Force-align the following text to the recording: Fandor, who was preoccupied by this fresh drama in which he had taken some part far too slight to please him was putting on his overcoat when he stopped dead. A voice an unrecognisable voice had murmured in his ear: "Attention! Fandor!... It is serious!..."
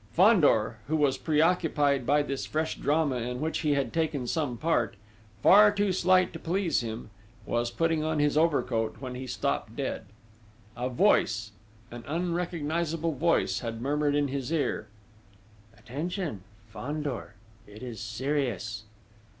Fandor, 0.13 0.79
who 0.87 0.95
was 0.95 1.19
preoccupied 1.19 2.07
by 2.07 2.23
this 2.23 2.47
fresh 2.47 2.75
drama 2.75 3.17
in 3.17 3.39
which 3.39 3.59
he 3.59 3.75
had 3.75 3.93
taken 3.93 4.25
some 4.25 4.57
part 4.57 4.95
far 5.43 5.69
too 5.71 5.91
slight 5.93 6.33
to 6.33 6.39
please 6.39 6.81
him 6.81 7.11
was 7.45 7.69
putting 7.69 8.03
on 8.03 8.17
his 8.17 8.35
overcoat 8.35 8.95
when 8.99 9.13
he 9.13 9.27
stopped 9.27 9.75
dead. 9.75 10.05
A 10.75 10.89
voice 10.89 11.51
an 11.91 12.03
unrecognisable 12.07 13.13
voice 13.13 13.59
had 13.59 13.79
murmured 13.79 14.15
in 14.15 14.29
his 14.29 14.51
ear: 14.51 14.87
"Attention! 15.77 16.41
Fandor!... 16.73 17.35
It 17.67 17.83
is 17.83 17.99
serious!..." 18.01 18.85